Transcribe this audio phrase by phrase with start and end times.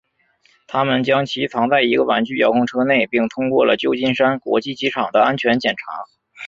[0.65, 5.83] 他们将其藏在一个玩具遥控车内并通过了旧金山国际机场的安全检查。